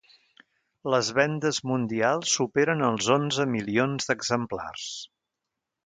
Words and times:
Les 0.93 1.11
vendes 1.17 1.59
mundials 1.73 2.33
superen 2.39 2.83
els 2.91 3.13
onze 3.19 3.49
milions 3.55 4.11
d'exemplars. 4.11 4.93